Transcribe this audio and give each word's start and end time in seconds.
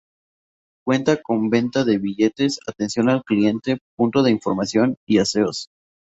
Cuenta 0.83 1.21
con 1.21 1.51
venta 1.51 1.83
de 1.83 1.99
billetes, 1.99 2.59
atención 2.65 3.07
al 3.07 3.23
cliente, 3.23 3.77
punto 3.95 4.23
de 4.23 4.31
información 4.31 4.97
y 5.07 5.19
aseos. 5.19 5.69